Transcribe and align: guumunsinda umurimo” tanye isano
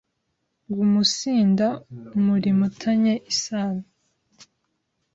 guumunsinda 0.73 1.67
umurimo” 2.17 2.63
tanye 2.81 3.13
isano 3.31 3.83